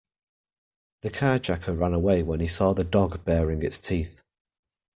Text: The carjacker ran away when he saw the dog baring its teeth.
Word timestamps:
The 1.03 1.11
carjacker 1.11 1.79
ran 1.79 1.93
away 1.93 2.23
when 2.23 2.39
he 2.39 2.47
saw 2.47 2.73
the 2.73 2.83
dog 2.83 3.23
baring 3.23 3.61
its 3.61 3.79
teeth. 3.79 4.23